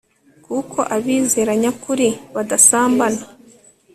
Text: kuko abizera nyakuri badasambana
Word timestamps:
kuko 0.45 0.79
abizera 0.95 1.51
nyakuri 1.61 2.07
badasambana 2.33 3.23